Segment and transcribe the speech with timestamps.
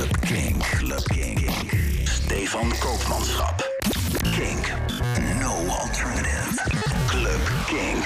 [0.00, 0.62] Club Kink.
[0.62, 1.50] Club Kink.
[2.04, 3.68] Stefan Koopmanschap.
[4.22, 4.72] Kink.
[5.40, 6.56] No alternative.
[7.06, 8.04] Club Kink.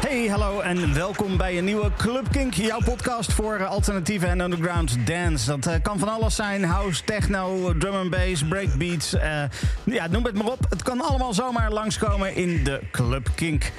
[0.00, 4.40] Hey, hallo en welkom bij een nieuwe Club Kink, jouw podcast voor eh, alternatieve en
[4.40, 5.46] underground dance.
[5.46, 9.14] Dat eh, kan van alles zijn: house, techno, drum and bass, breakbeats.
[9.14, 9.42] eh,
[9.84, 10.66] ja, noem het maar op.
[10.68, 13.72] Het kan allemaal zomaar langskomen in de Club Kink.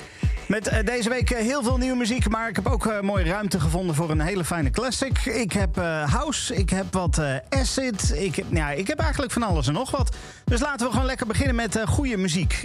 [0.51, 3.23] Met eh, deze week eh, heel veel nieuwe muziek, maar ik heb ook eh, mooie
[3.23, 5.25] ruimte gevonden voor een hele fijne classic.
[5.25, 5.75] Ik heb
[6.05, 10.15] house, ik heb wat acid, ik heb, ik heb eigenlijk van alles en nog wat.
[10.45, 12.63] Dus laten we gewoon lekker beginnen met goede muziek.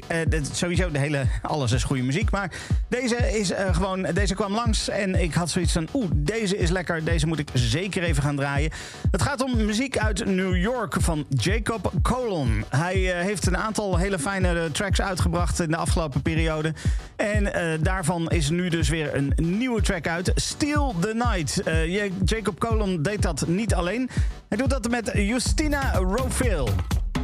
[0.52, 2.50] Sowieso, de hele, alles is goede muziek, maar
[2.88, 7.05] deze, is, gewoon, deze kwam langs en ik had zoiets van, oeh, deze is lekker,
[7.05, 8.70] deze moet ik zeker even gaan draaien.
[9.10, 12.64] Het gaat om muziek uit New York van Jacob Colon.
[12.68, 16.74] Hij heeft een aantal hele fijne tracks uitgebracht in de afgelopen periode.
[17.16, 17.46] En
[17.82, 20.32] daarvan is nu dus weer een nieuwe track uit.
[20.34, 21.62] Steal the Night.
[21.62, 24.08] Eh, Ja- Jacob Colon deed dat niet alleen.
[24.48, 26.68] Hij doet dat met Justina Rofil.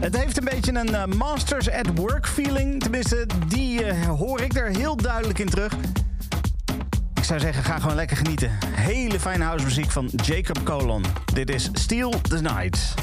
[0.00, 2.83] Het heeft een beetje een eh, Masters at Work feeling.
[2.83, 5.72] Tenminste, die eh, hoor ik er heel duidelijk in terug.
[7.14, 8.50] Ik zou zeggen, ga gewoon lekker genieten.
[8.70, 11.05] Hele fijne housemuziek van Jacob Colon.
[11.34, 12.94] Dit is Steal the Night.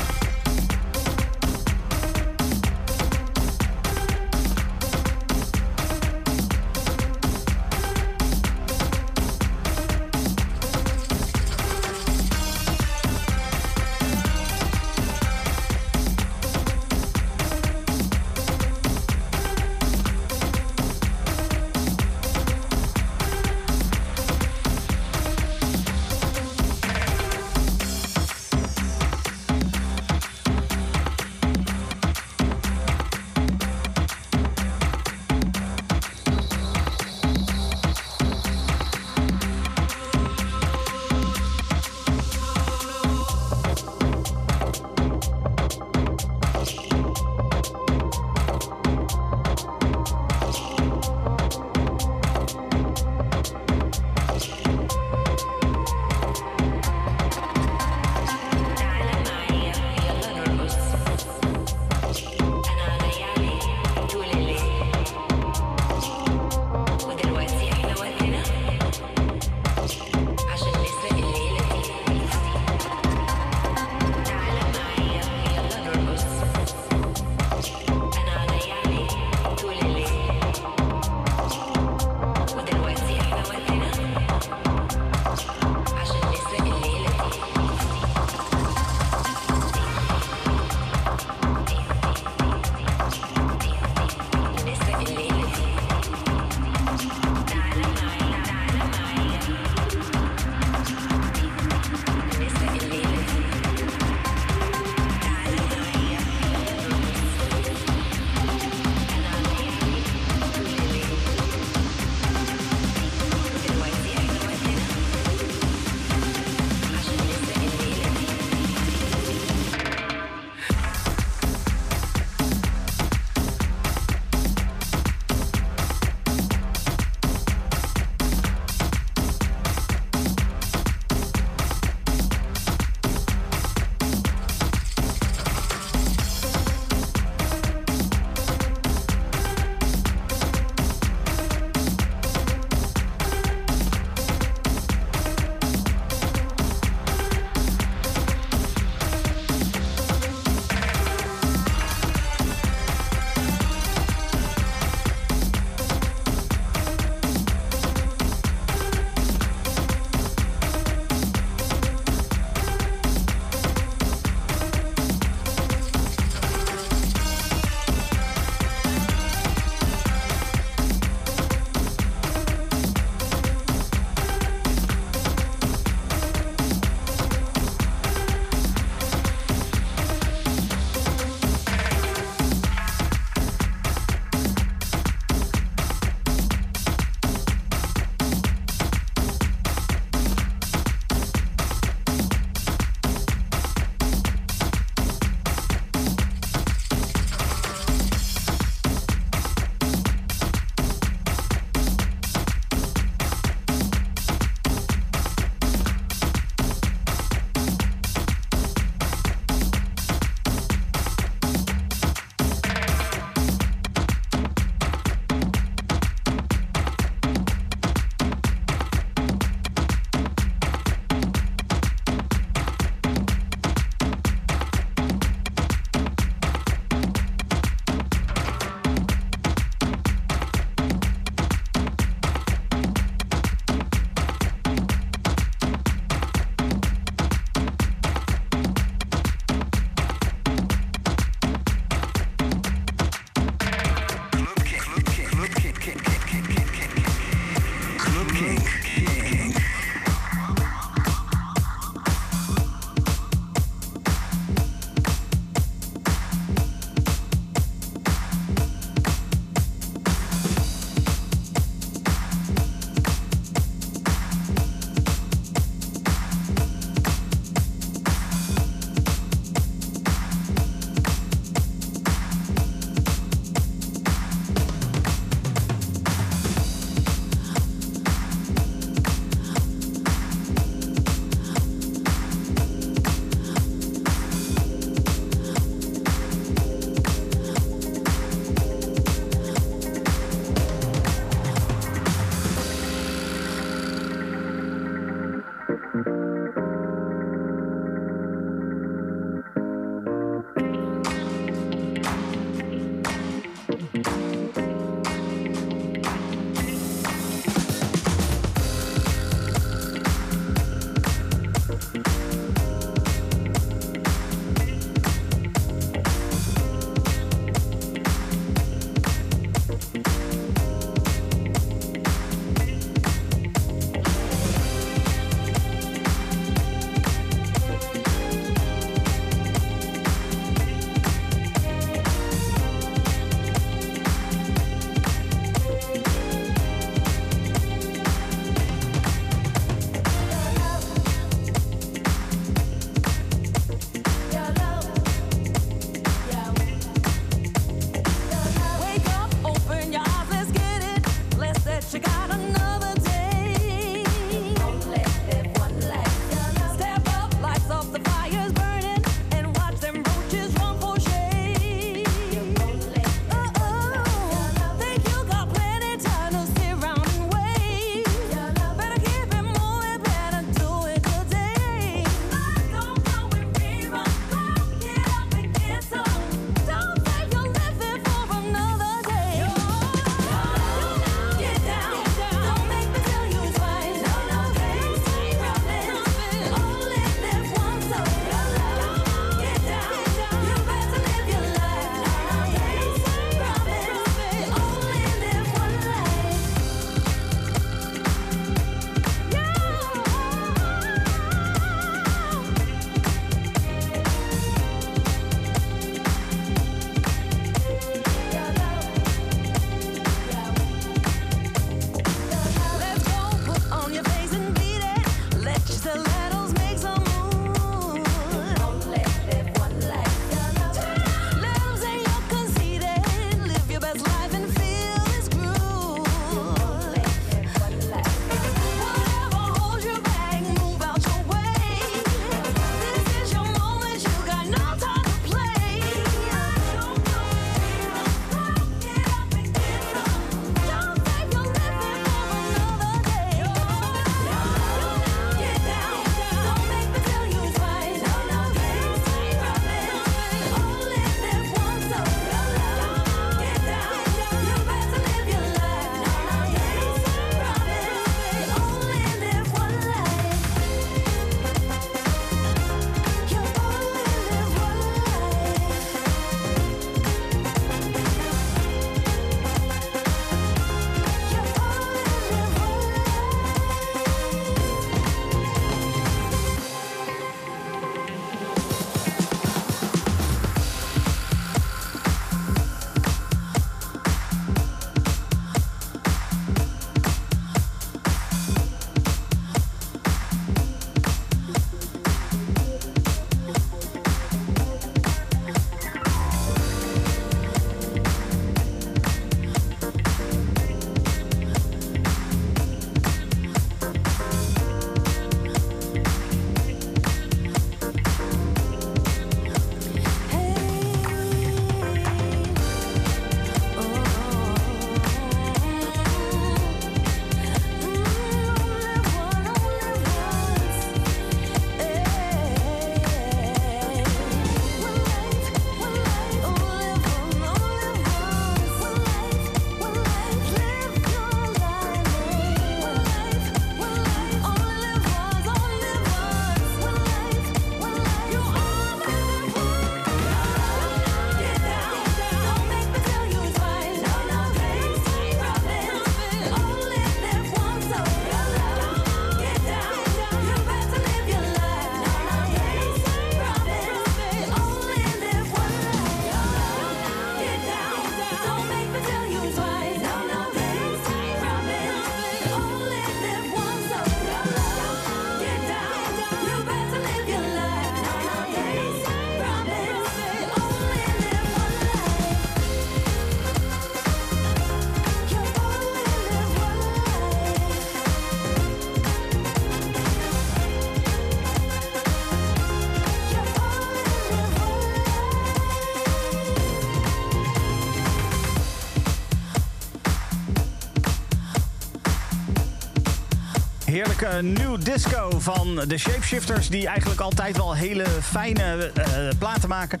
[594.18, 596.68] Heerlijke new disco van de Shapeshifters...
[596.68, 599.04] die eigenlijk altijd wel hele fijne uh,
[599.38, 600.00] platen maken.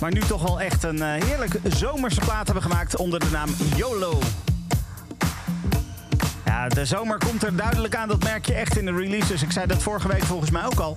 [0.00, 3.48] Maar nu toch wel echt een uh, heerlijk zomerse plaat hebben gemaakt onder de naam
[3.76, 4.18] YOLO.
[6.44, 9.42] Ja, de zomer komt er duidelijk aan, dat merk je echt in de releases.
[9.42, 10.96] Ik zei dat vorige week volgens mij ook al.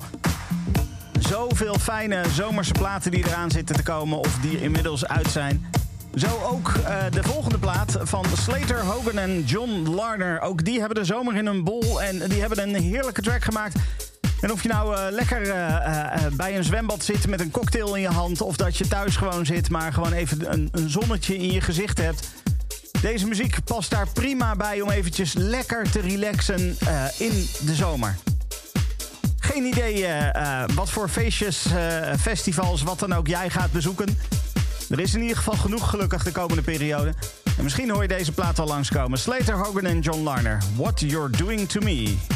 [1.19, 5.65] Zoveel fijne zomerse platen die eraan zitten te komen of die inmiddels uit zijn.
[6.15, 6.73] Zo ook
[7.09, 10.41] de volgende plaat van Slater, Hogan en John Larner.
[10.41, 13.75] Ook die hebben de zomer in hun bol en die hebben een heerlijke track gemaakt.
[14.41, 18.01] En of je nou uh, lekker uh, bij een zwembad zit met een cocktail in
[18.01, 18.41] je hand...
[18.41, 21.97] of dat je thuis gewoon zit, maar gewoon even een, een zonnetje in je gezicht
[21.97, 22.27] hebt...
[23.01, 26.77] Deze muziek past daar prima bij om eventjes lekker te relaxen
[27.17, 28.15] in de zomer.
[29.39, 30.07] Geen idee
[30.75, 31.65] wat voor feestjes,
[32.19, 34.17] festivals, wat dan ook jij gaat bezoeken...
[34.89, 37.13] Er is in ieder geval genoeg gelukkig de komende periode.
[37.57, 39.19] En misschien hoor je deze plaat al langskomen.
[39.19, 40.61] Slater, Hogan en John Larner.
[40.75, 42.34] What You're Doing To Me.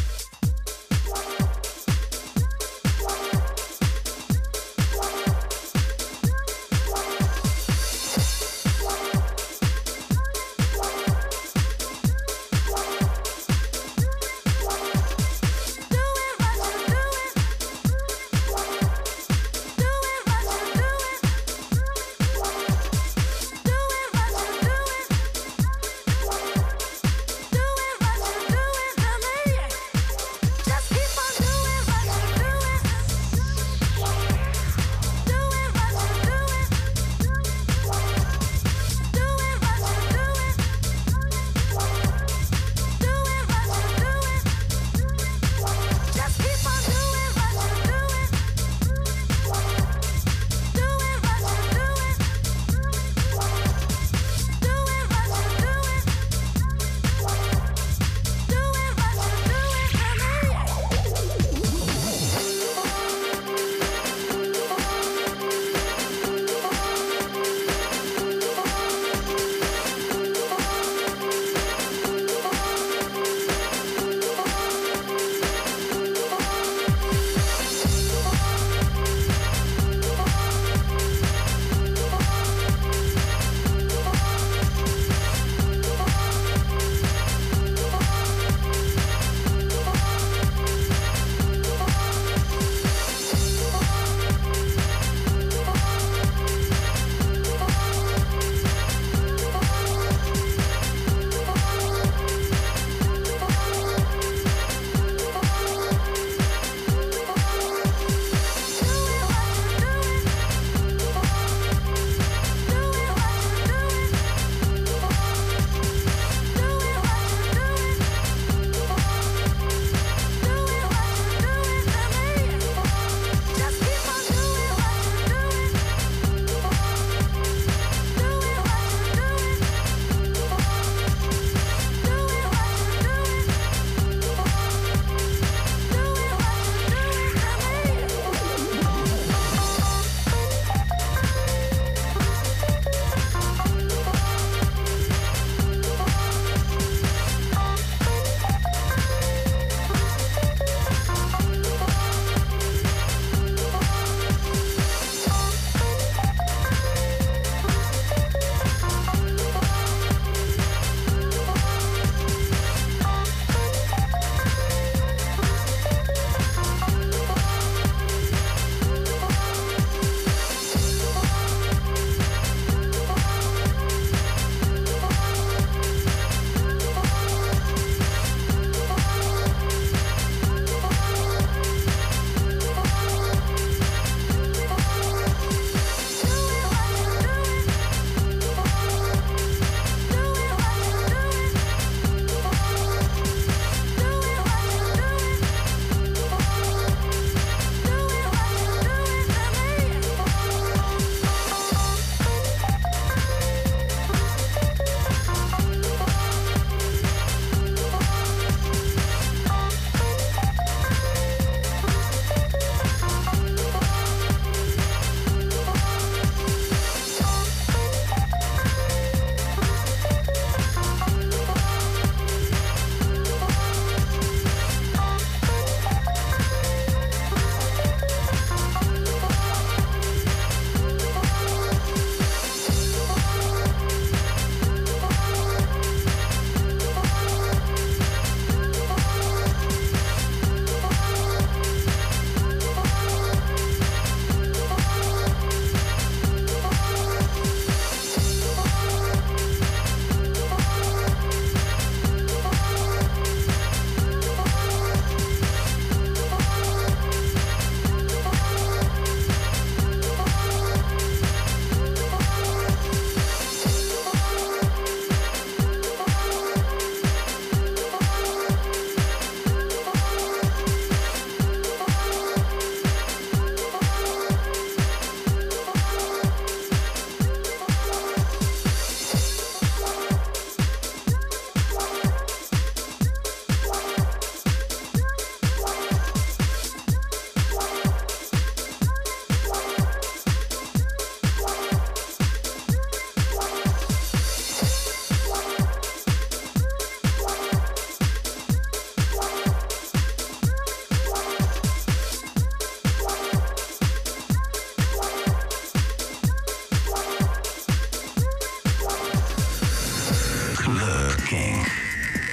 [311.30, 311.64] King.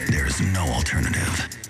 [0.09, 1.66] There's no alternative.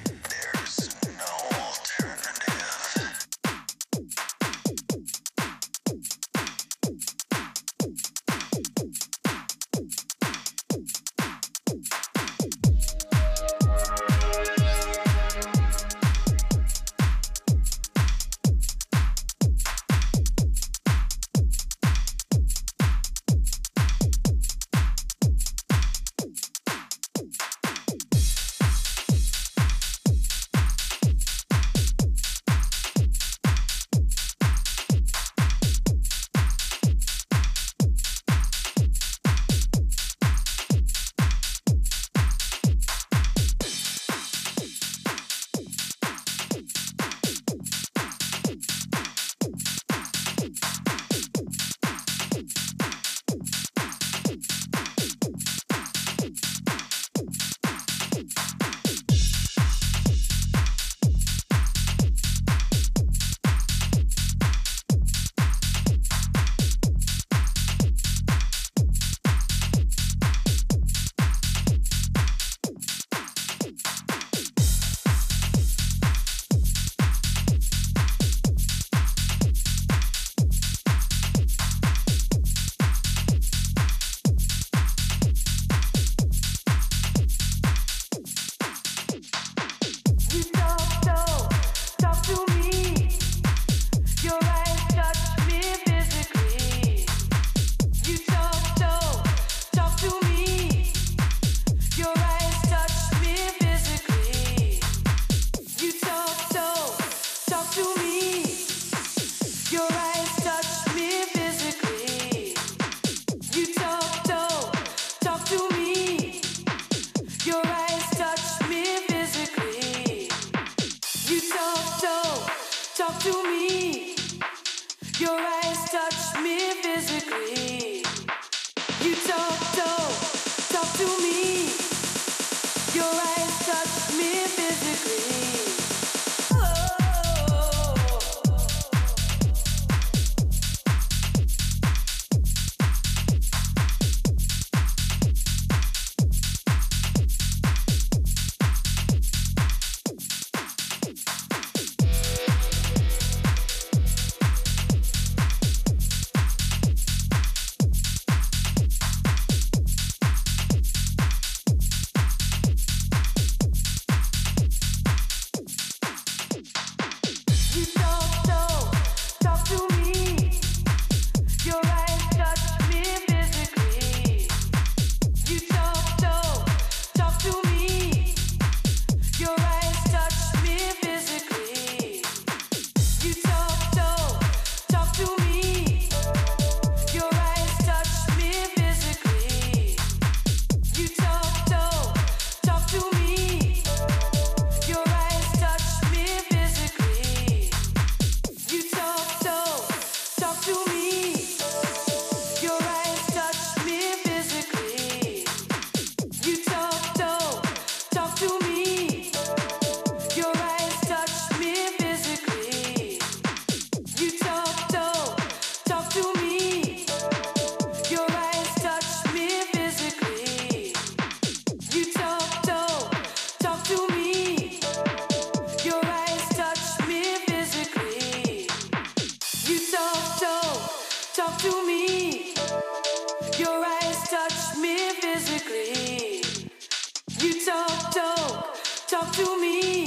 [239.09, 240.06] talk to me.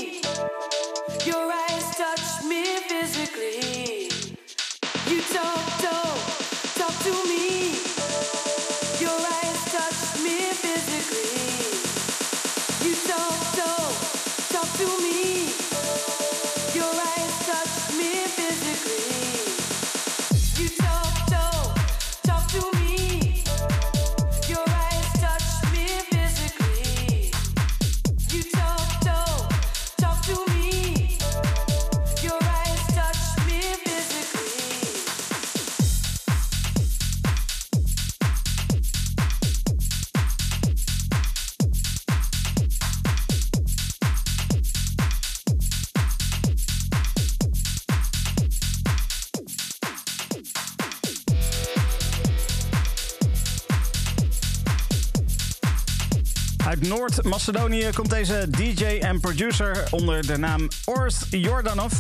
[57.09, 61.93] Noord-Macedonië komt deze DJ en producer onder de naam Orst Jordanov.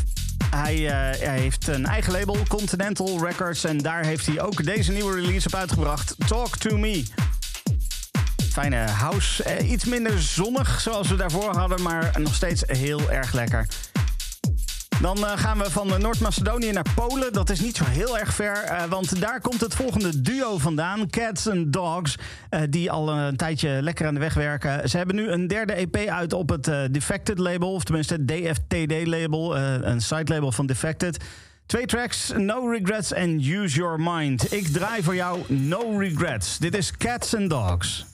[0.49, 4.91] Hij, uh, hij, heeft een eigen label, Continental Records, en daar heeft hij ook deze
[4.91, 7.03] nieuwe release op uitgebracht, Talk to Me.
[8.51, 13.33] Fijne house, eh, iets minder zonnig zoals we daarvoor hadden, maar nog steeds heel erg
[13.33, 13.67] lekker.
[15.01, 17.33] Dan uh, gaan we van Noord-Macedonië naar Polen.
[17.33, 21.09] Dat is niet zo heel erg ver, uh, want daar komt het volgende duo vandaan.
[21.09, 22.15] Cats and Dogs,
[22.69, 24.89] die al een tijdje lekker aan de weg werken.
[24.89, 29.07] Ze hebben nu een derde EP uit op het Defected label, of tenminste het DFTD
[29.07, 31.23] label, een side label van Defected.
[31.65, 34.53] Twee tracks, No Regrets en Use Your Mind.
[34.53, 36.57] Ik draai voor jou No Regrets.
[36.57, 38.05] Dit is Cats and Dogs.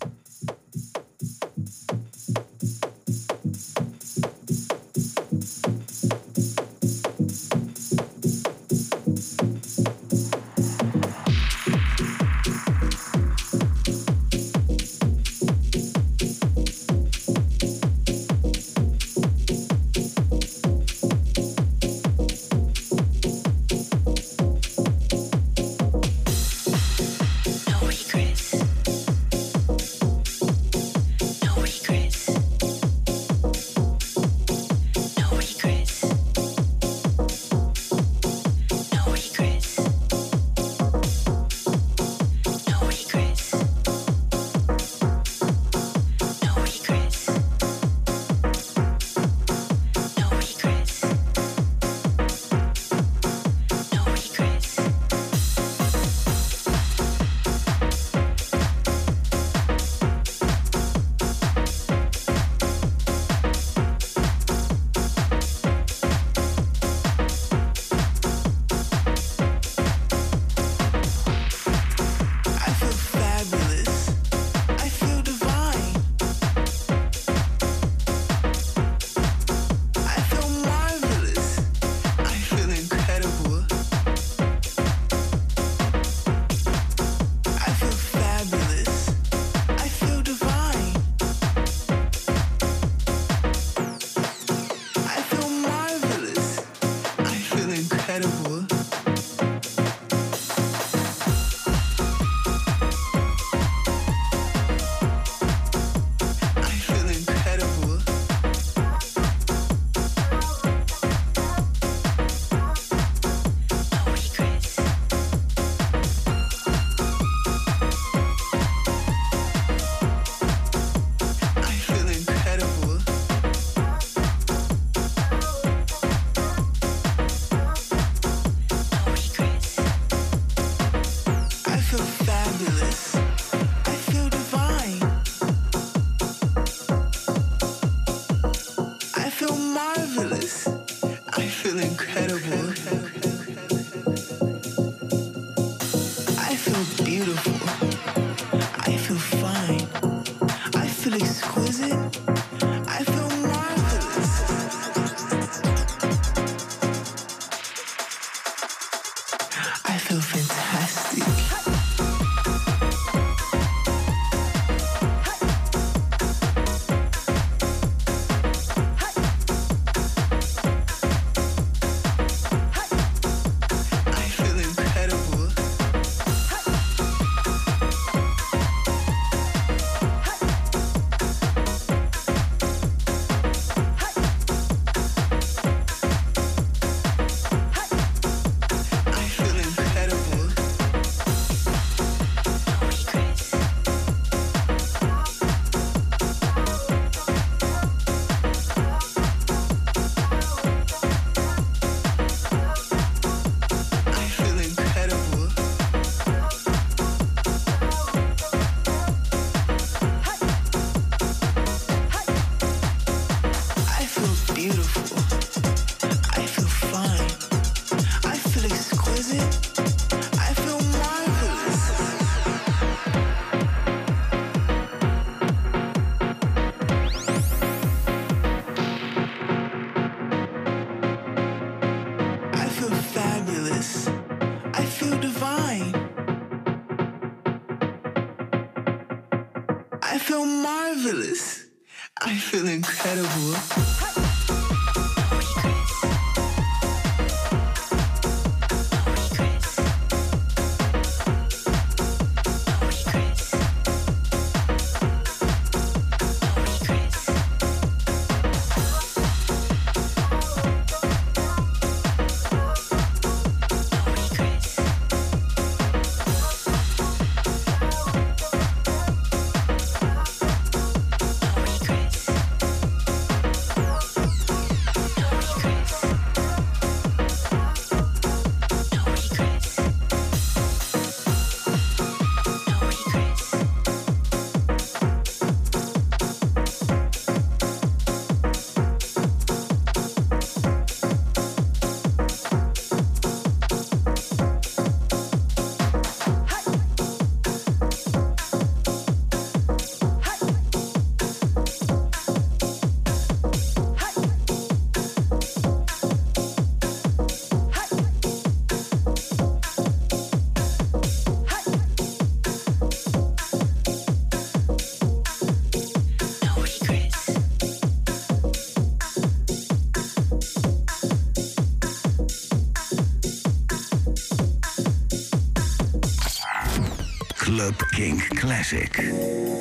[327.96, 329.55] Club Kink Classic.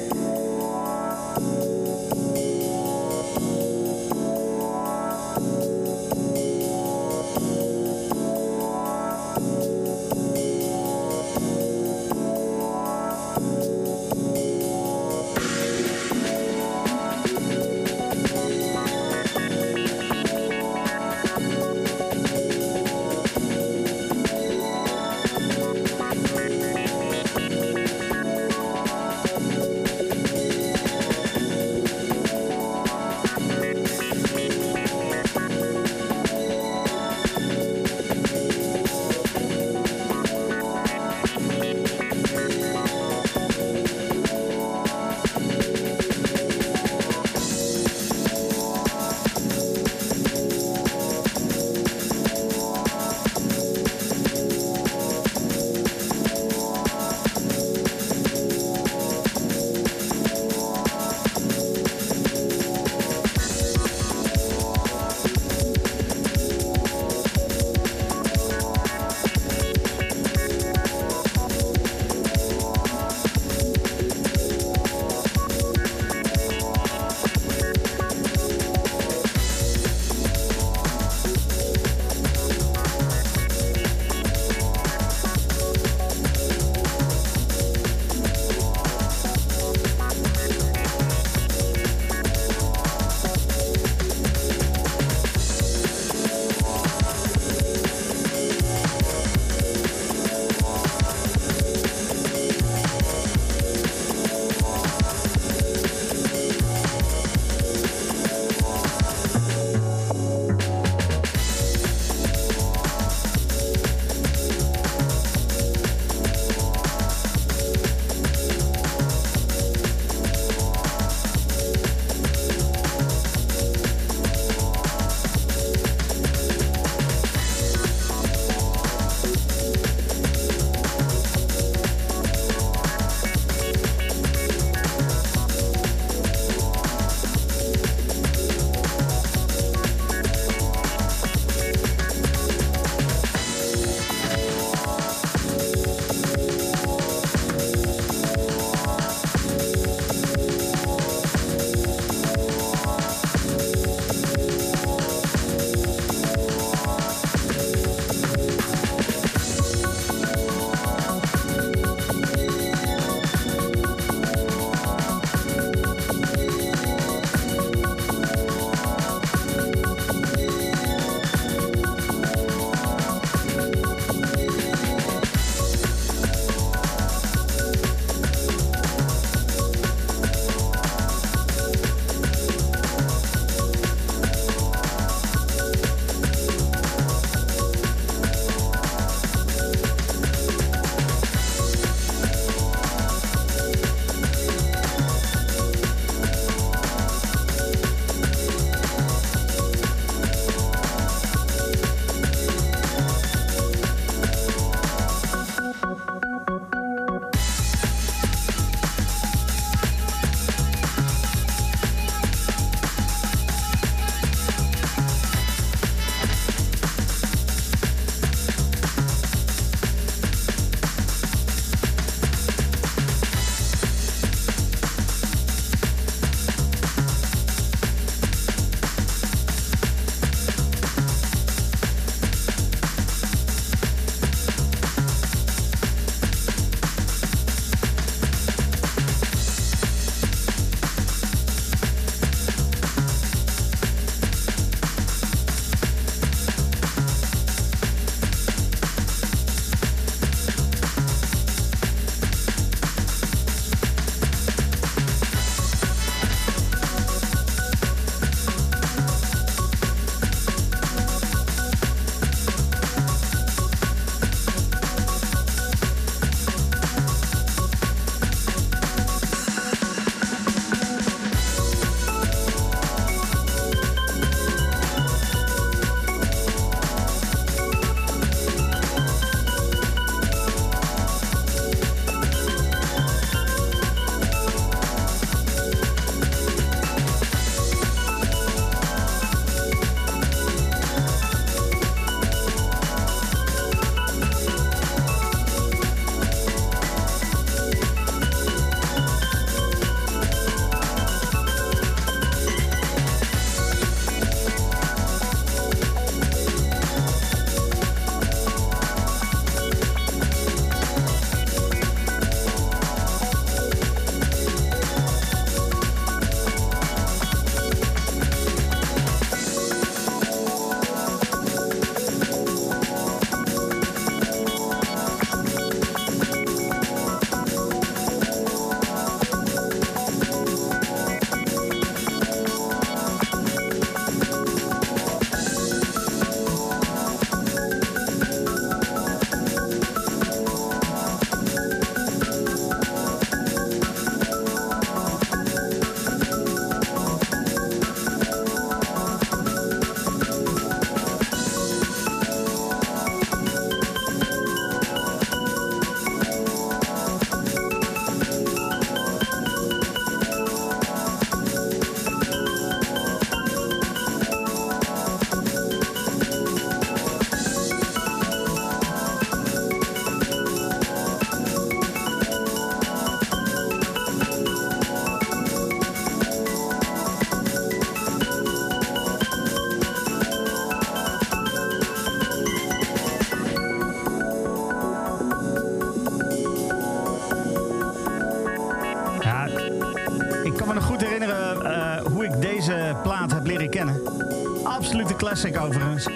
[395.34, 396.08] Classic overigens.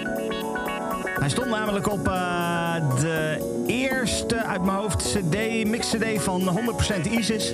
[1.19, 6.59] Hij stond namelijk op uh, de eerste uit mijn hoofd CD, mix CD van
[7.07, 7.53] 100% ISIS.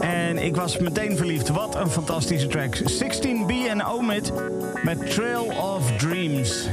[0.00, 1.48] En ik was meteen verliefd.
[1.48, 2.76] Wat een fantastische track.
[2.76, 4.32] 16B en Omid
[4.82, 6.68] met Trail of Dreams.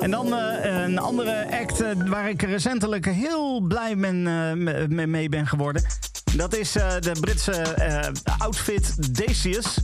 [0.00, 4.26] En dan uh, een andere act uh, waar ik recentelijk heel blij ben,
[4.88, 5.82] uh, mee ben geworden.
[6.36, 7.62] Dat is de Britse
[8.38, 9.83] outfit Dacius.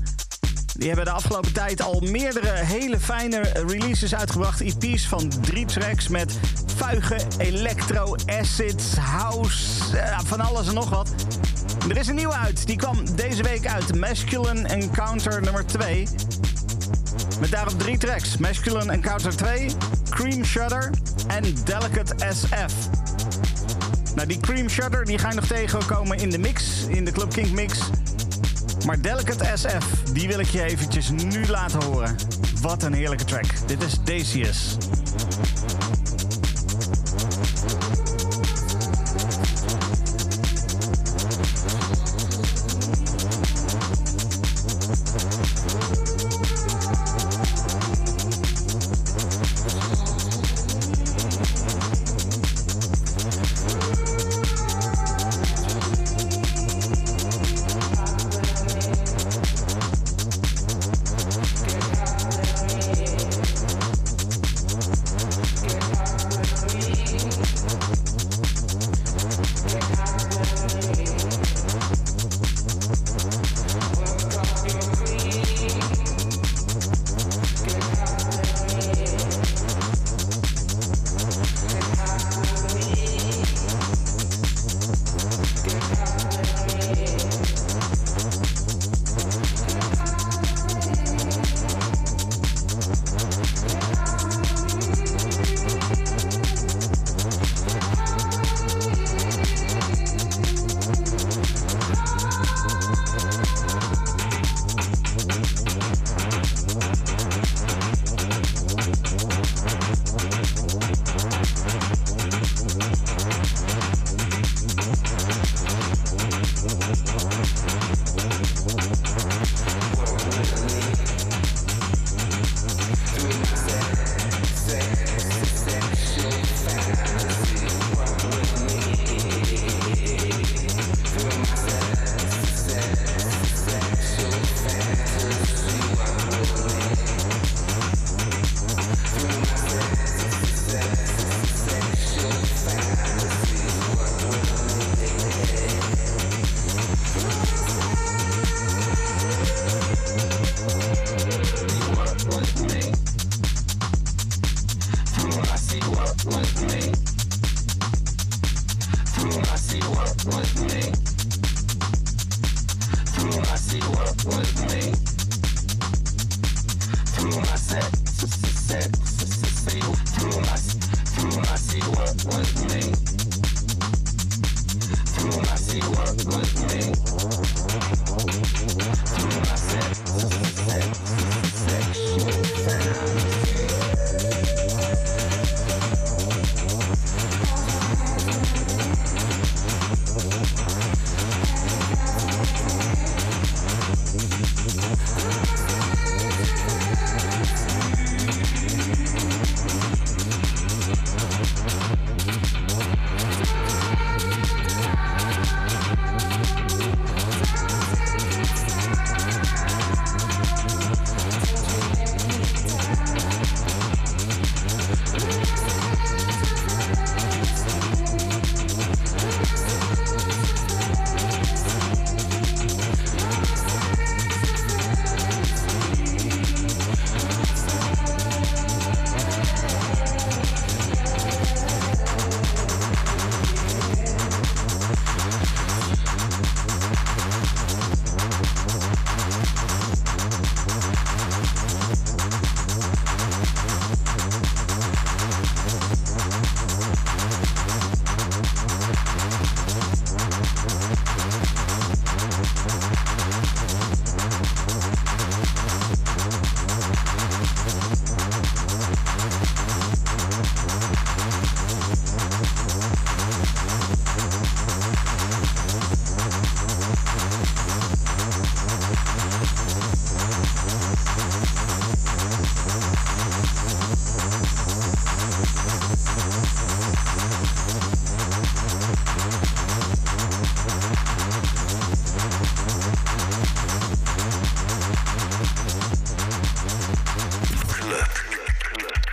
[0.81, 4.61] Die hebben de afgelopen tijd al meerdere hele fijne releases uitgebracht.
[4.61, 6.39] EP's van drie tracks met
[6.77, 9.57] vuigen, electro, acids, house,
[10.25, 11.11] van alles en nog wat.
[11.89, 12.67] Er is een nieuwe uit.
[12.67, 13.99] Die kwam deze week uit.
[13.99, 16.07] Masculine Encounter nummer 2.
[17.41, 18.37] Met daarop drie tracks.
[18.37, 19.71] Masculine Encounter 2,
[20.11, 20.91] Cream Shutter
[21.27, 22.75] en Delicate SF.
[24.15, 27.33] Nou, die Cream Shutter die ga je nog tegenkomen in de mix, in de Club
[27.33, 27.79] King mix.
[28.91, 32.17] Maar Delicate SF, die wil ik je eventjes nu laten horen.
[32.61, 33.47] Wat een heerlijke track.
[33.67, 34.77] Dit is Dacius.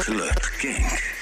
[0.07, 1.16] Club Kink.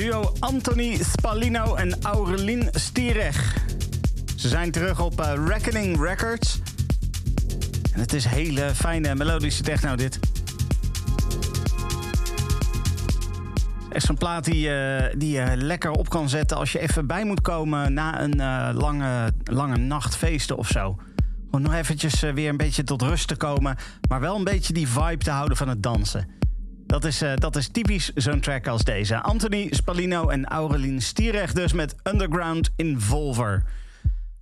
[0.00, 3.56] Duo Anthony Spallino en Aurelien Stierech.
[4.36, 6.60] Ze zijn terug op uh, Reckoning Records.
[7.92, 10.18] En het is hele fijne melodische techno dit.
[13.92, 17.24] Echt zo'n plaat die, uh, die je lekker op kan zetten als je even bij
[17.24, 20.96] moet komen na een uh, lange, lange nachtfeesten of zo.
[21.44, 23.76] Gewoon nog eventjes weer een beetje tot rust te komen,
[24.08, 26.39] maar wel een beetje die vibe te houden van het dansen.
[27.00, 29.22] Dat is, uh, dat is typisch zo'n track als deze.
[29.22, 33.62] Anthony Spallino en Aurelien Stierrecht dus met Underground Involver.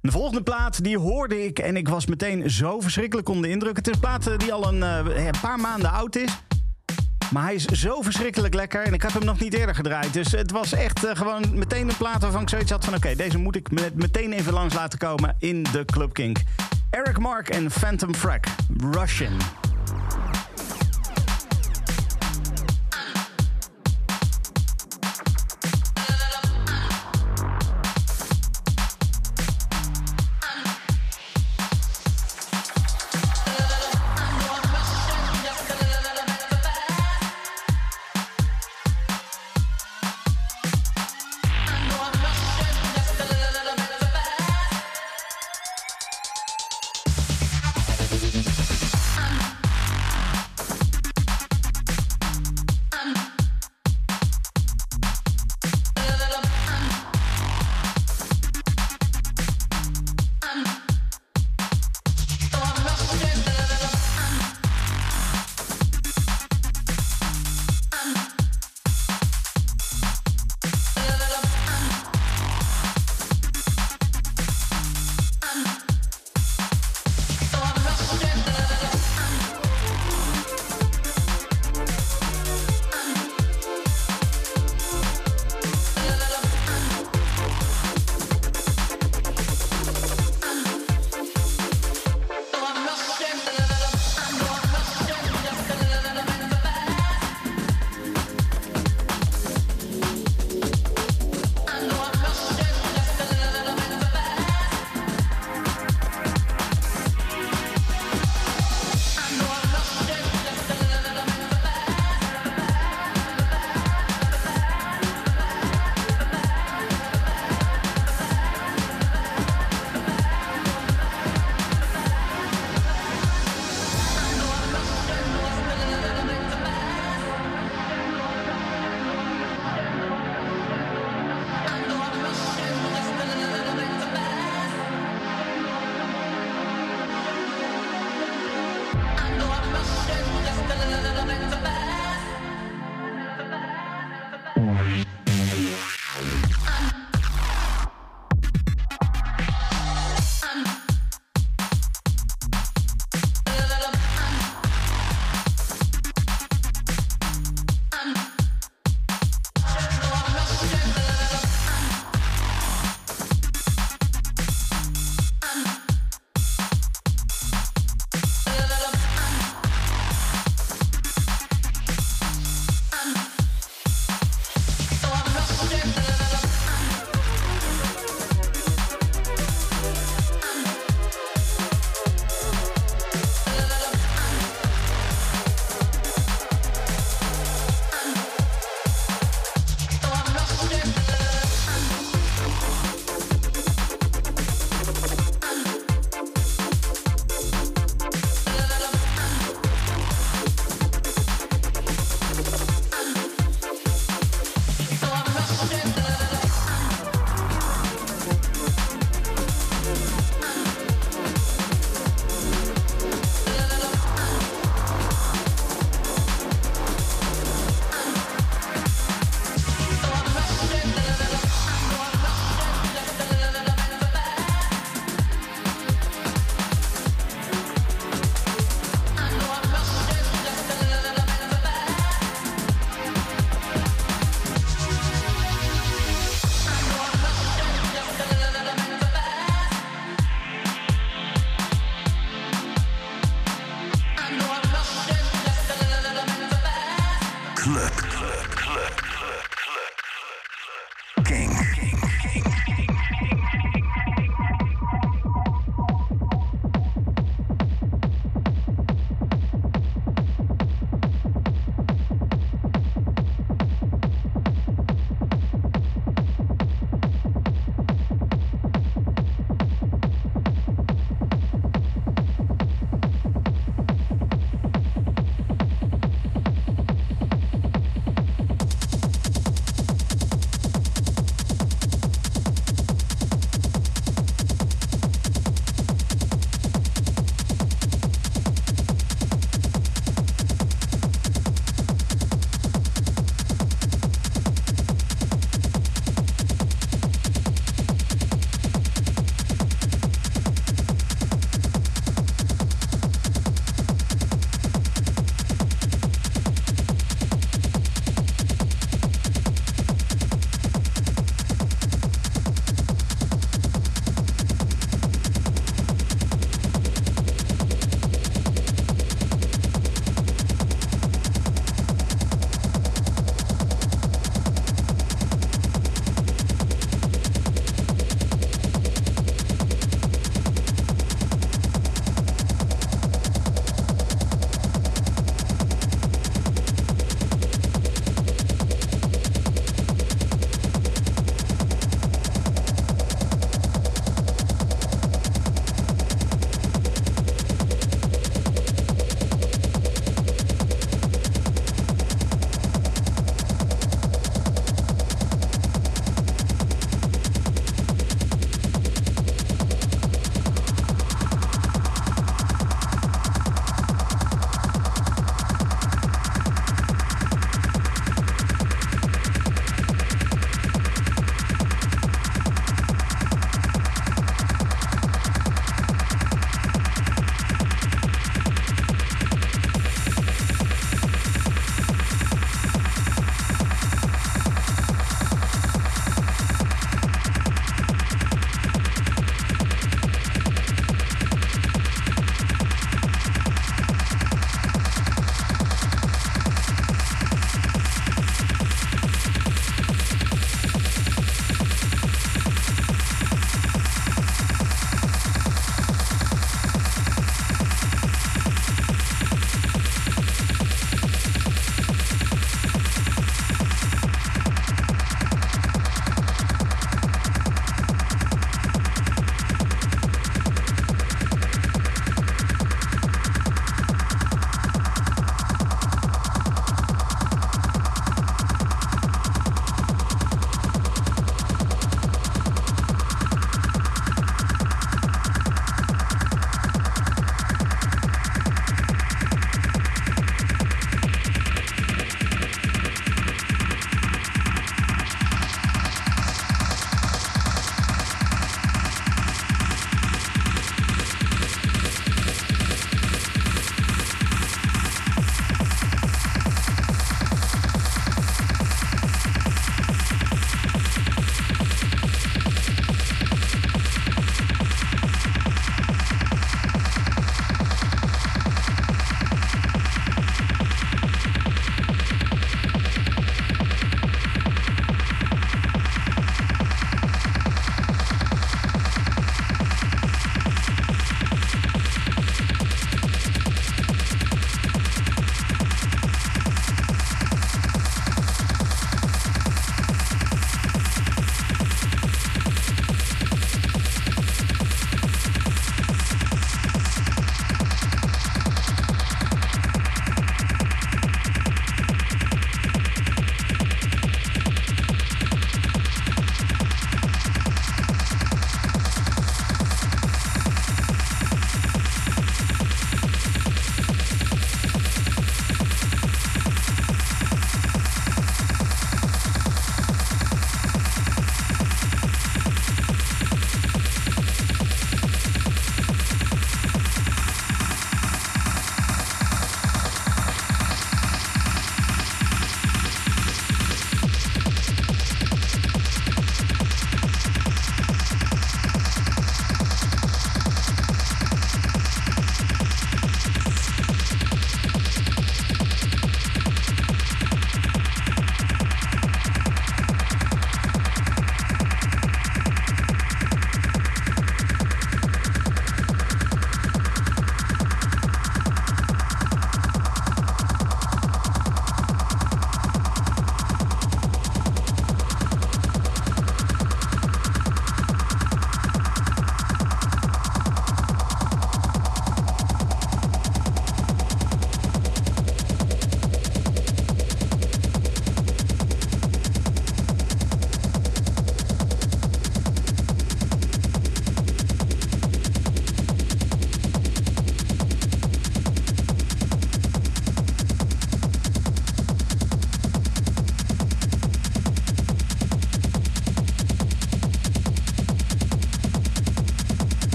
[0.00, 3.76] De volgende plaat die hoorde ik en ik was meteen zo verschrikkelijk onder de indruk.
[3.76, 6.42] Het is een plaat die al een, uh, een paar maanden oud is.
[7.32, 10.12] Maar hij is zo verschrikkelijk lekker en ik heb hem nog niet eerder gedraaid.
[10.12, 12.94] Dus het was echt gewoon meteen een plaat waarvan ik zoiets had van...
[12.94, 16.38] oké, deze moet ik met, meteen even langs laten komen in de Club Kink.
[16.90, 18.44] Eric Mark en Phantom Frack,
[18.78, 19.57] Russian.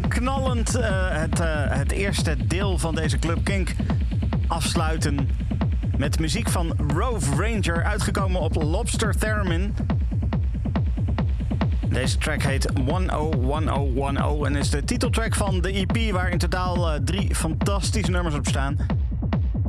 [0.00, 3.74] Knallend uh, het, uh, het eerste deel van deze Club Kink
[4.46, 5.28] afsluiten
[5.96, 9.74] met muziek van Rove Ranger, uitgekomen op Lobster Theremin.
[11.88, 17.34] Deze track heet 101010 en is de titeltrack van de EP waar in totaal drie
[17.34, 18.76] fantastische nummers op staan.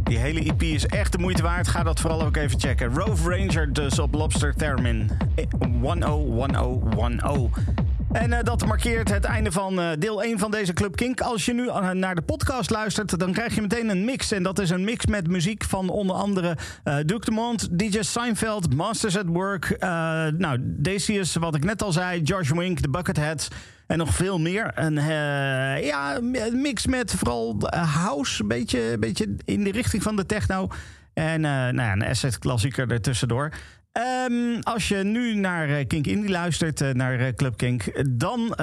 [0.04, 1.68] Die hele EP is echt de moeite waard.
[1.68, 2.94] Ga dat vooral ook even checken.
[2.94, 5.10] Rove Ranger dus op Lobster Theremin.
[5.82, 7.73] 101010.
[8.14, 11.22] En uh, dat markeert het einde van uh, deel 1 van deze Club Kink.
[11.22, 14.32] Als je nu uh, naar de podcast luistert, dan krijg je meteen een mix.
[14.32, 19.18] En dat is een mix met muziek van onder andere Duke Dumont, DJ Seinfeld, Masters
[19.18, 19.76] at Work.
[20.38, 23.48] nou, Decius, wat ik net al zei, Josh Wink, The Bucketheads.
[23.88, 24.72] En nog veel meer.
[24.76, 24.96] Een,
[25.84, 26.20] ja,
[26.52, 30.68] mix met vooral house, een beetje, beetje in de richting van de techno.
[31.14, 33.52] En nou ja, een asset klassieker ertussendoor.
[34.00, 38.54] Um, als je nu naar uh, Kink Indie luistert, uh, naar uh, Club Kink, dan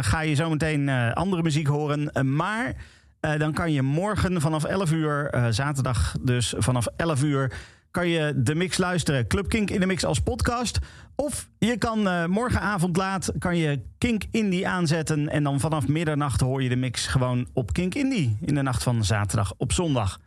[0.00, 2.34] ga je zometeen andere muziek horen.
[2.36, 2.74] maar
[3.20, 7.52] dan kan je morgen vanaf 11 uur, zaterdag dus vanaf 11 uur,
[7.90, 9.26] kan je de mix luisteren.
[9.26, 10.78] Club Kink in de mix als podcast.
[11.14, 15.28] Of je kan morgenavond laat kan je Kink Indie aanzetten.
[15.28, 18.36] En dan vanaf middernacht hoor je de mix gewoon op Kink Indie.
[18.40, 20.20] In de nacht van zaterdag op zondag.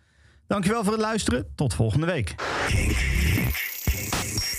[0.48, 1.46] Dankjewel voor het luisteren.
[1.56, 2.36] Tot volgende week.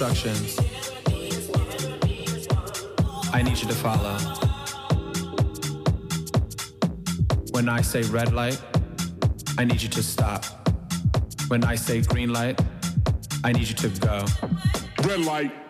[0.00, 0.58] Instructions
[3.32, 4.16] I need you to follow.
[7.50, 8.60] When I say red light,
[9.58, 10.44] I need you to stop.
[11.48, 12.60] When I say green light,
[13.44, 14.24] I need you to go.
[15.06, 15.69] Red light.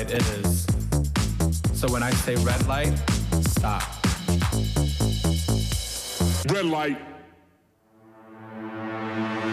[0.00, 0.66] Light is.
[1.74, 2.96] So when I say red light,
[3.42, 3.82] stop.
[6.48, 6.98] Red light.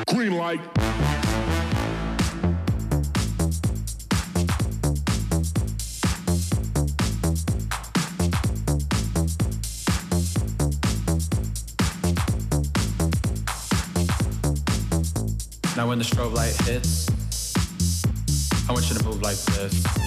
[0.07, 0.61] Green light.
[15.75, 17.09] Now when the strobe light hits,
[18.69, 20.06] I want you to move like this.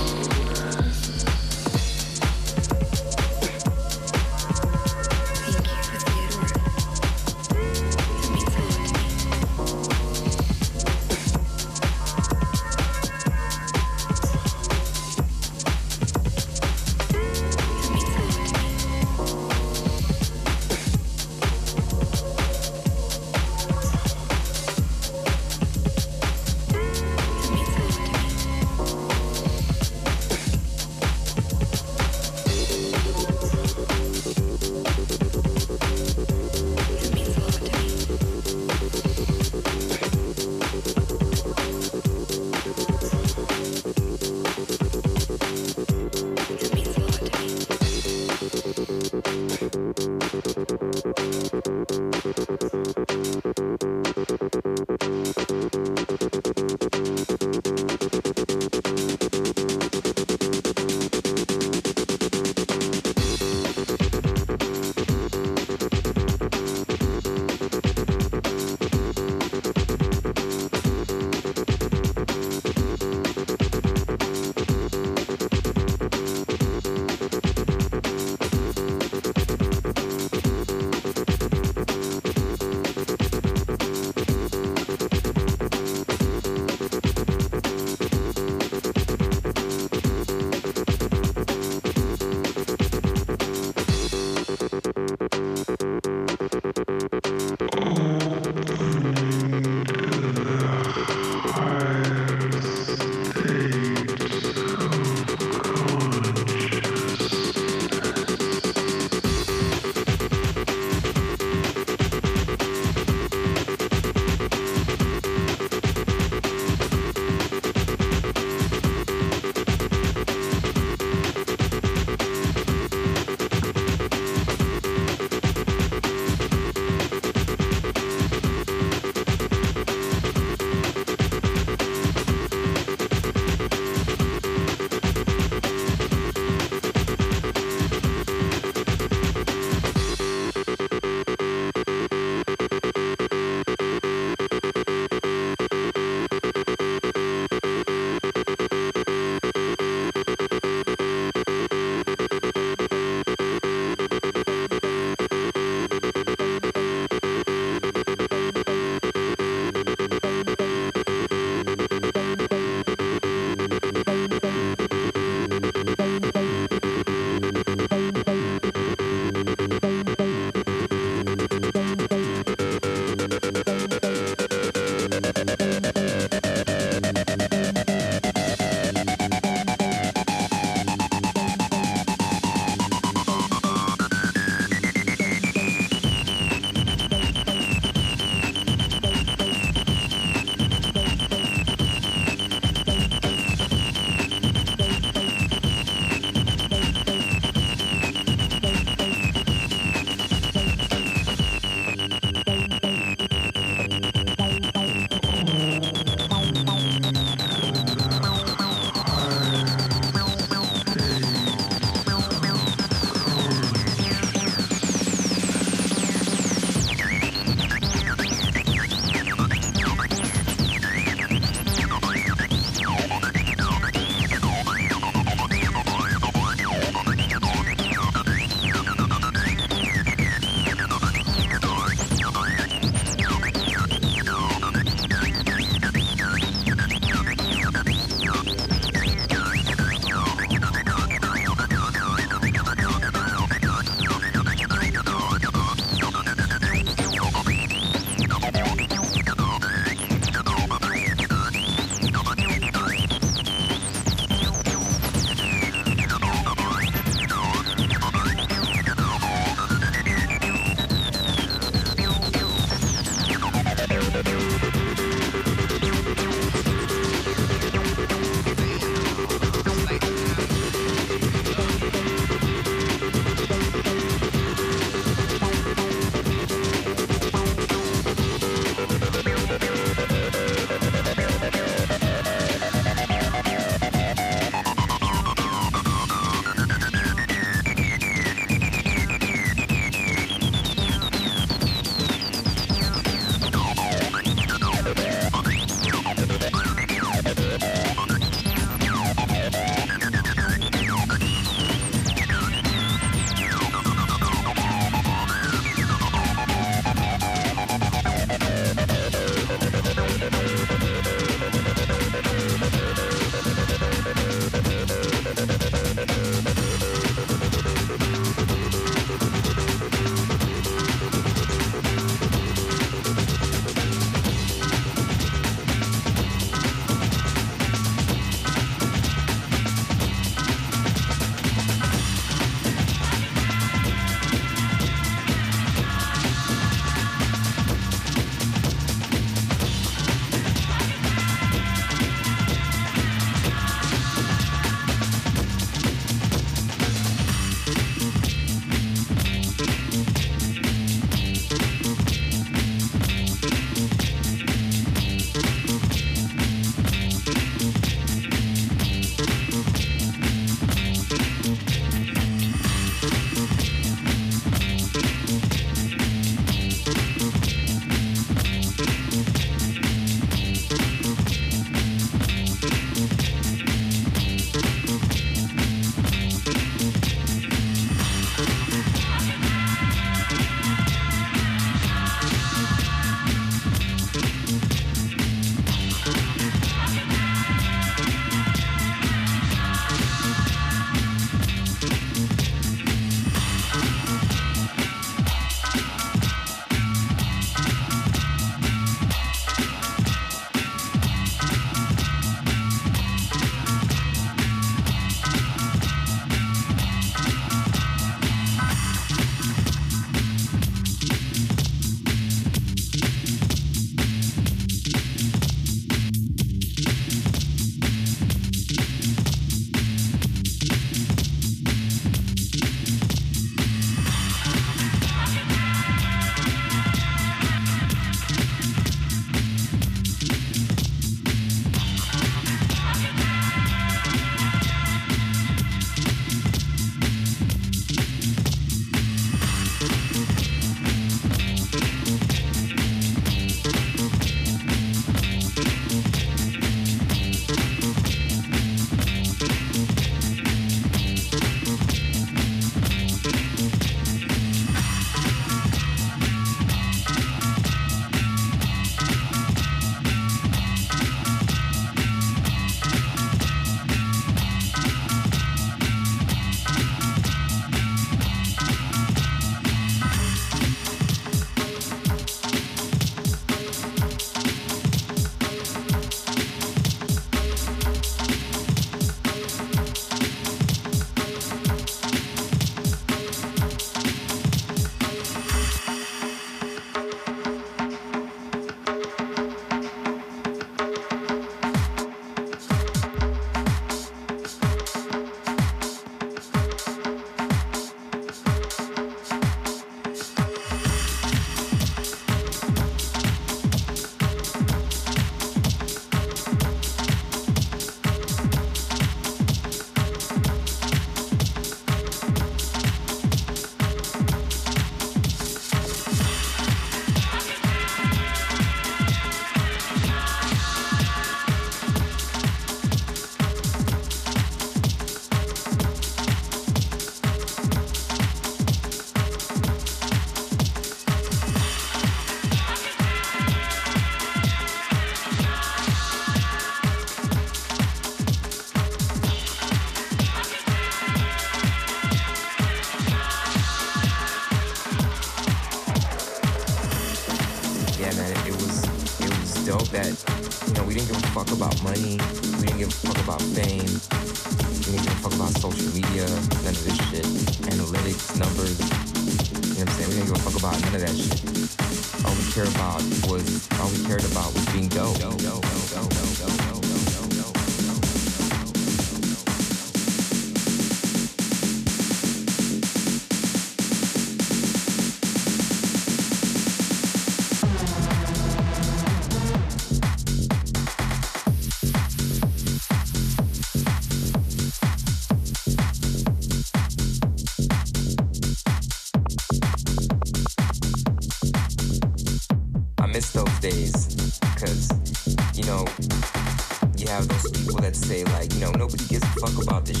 [599.53, 600.00] talk about this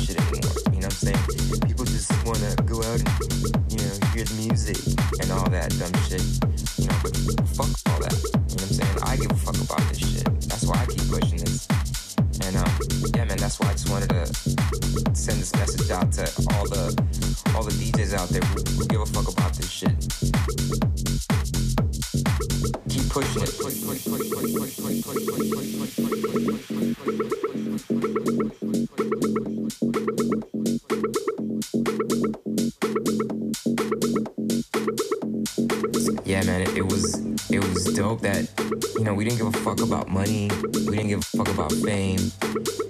[38.21, 38.47] that,
[38.95, 40.49] you know, we didn't give a fuck about money.
[40.61, 42.31] We didn't give a fuck about fame.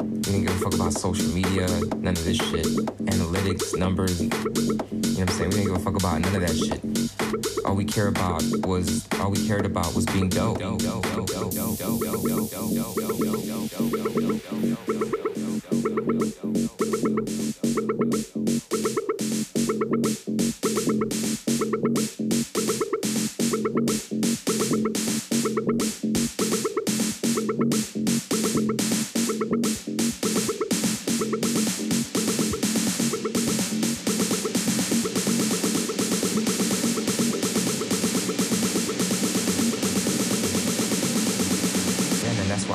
[0.01, 1.67] We didn't give a fuck about social media,
[1.97, 2.65] none of this shit.
[3.07, 5.49] Analytics, numbers, you know what I'm saying?
[5.49, 7.65] We didn't give a fuck about none of that shit.
[7.65, 10.61] All we care about was all we cared about was being dope.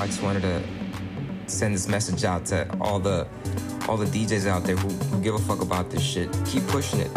[0.06, 0.62] I just wanted to
[1.48, 3.26] send this message out to all the
[3.88, 6.28] all the DJs out there who, who give a fuck about this shit.
[6.46, 7.10] Keep pushing it.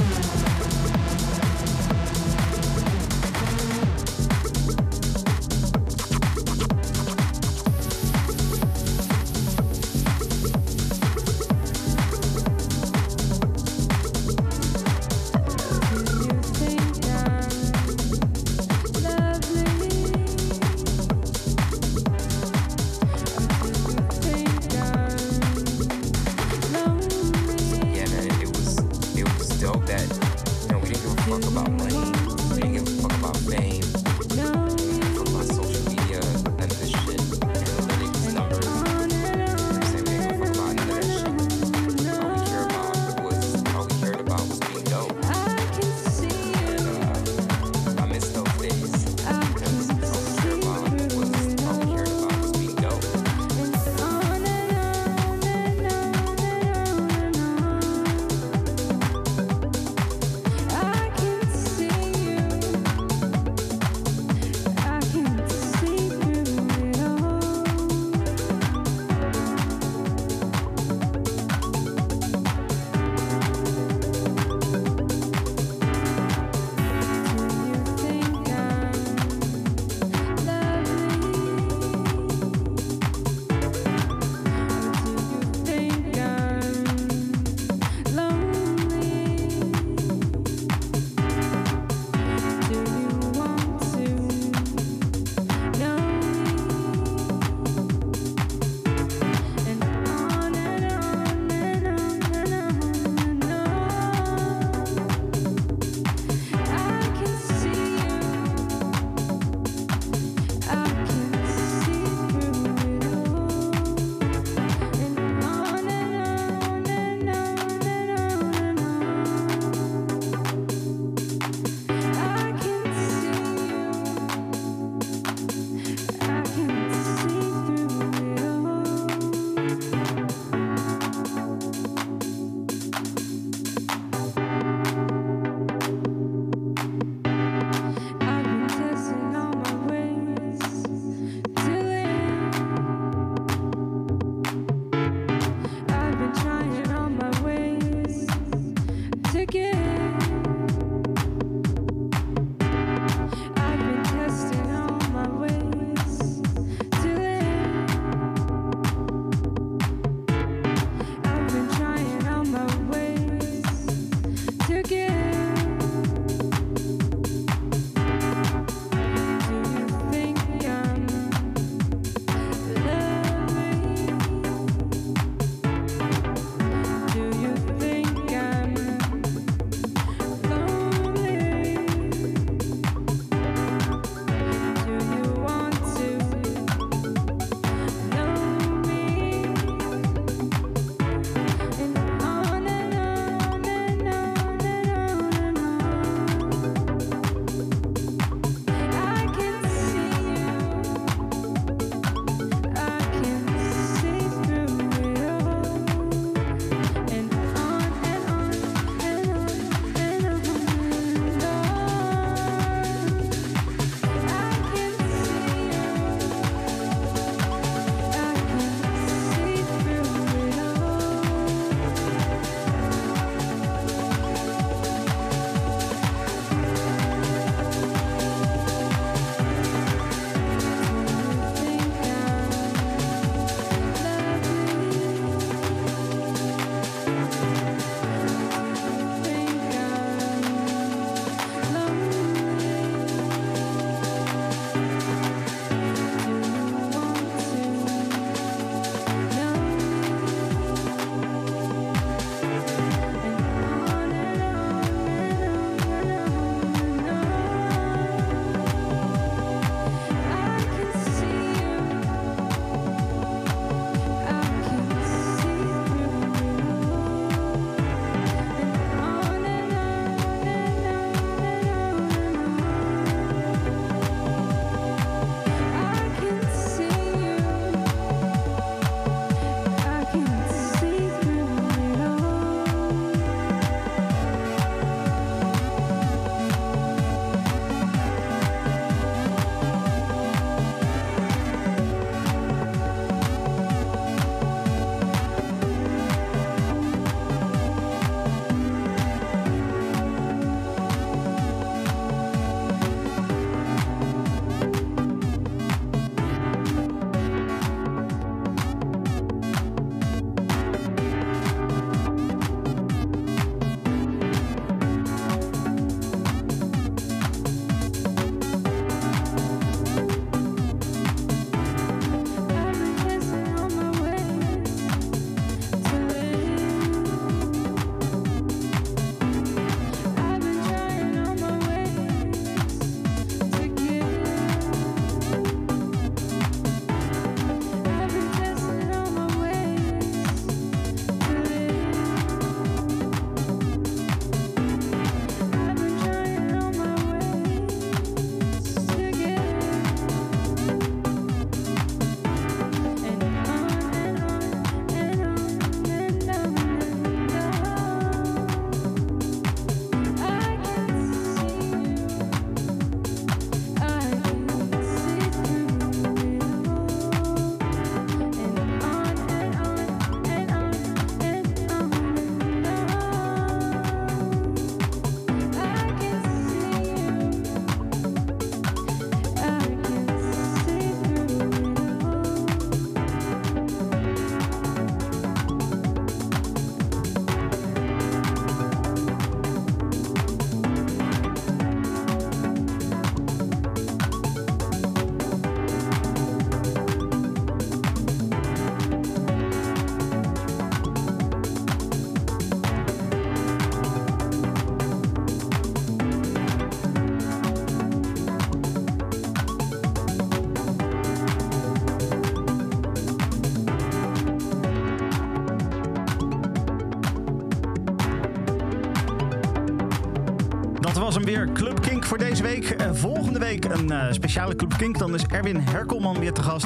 [421.29, 421.49] Weer.
[421.53, 422.69] Club Kink voor deze week.
[422.69, 424.97] Eh, volgende week een eh, speciale Club Kink.
[424.97, 426.65] Dan is Erwin Herkelman weer te gast.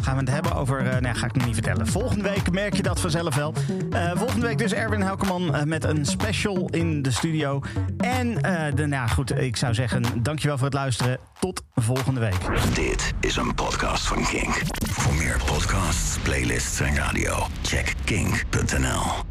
[0.00, 0.86] Gaan we het hebben over...
[0.86, 1.86] eh, nee, ga ik nog niet vertellen.
[1.86, 3.54] Volgende week merk je dat vanzelf wel.
[4.14, 7.60] Volgende week dus Erwin Herkelman met een special in de studio.
[7.96, 11.18] En eh, de, nou, goed, ik zou zeggen, dankjewel voor het luisteren.
[11.40, 12.74] Tot volgende week.
[12.74, 14.60] Dit is een podcast van Kink.
[14.88, 19.23] Voor meer podcasts, playlists en radio, check kink.nl.